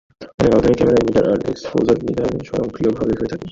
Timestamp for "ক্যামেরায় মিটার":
0.77-1.25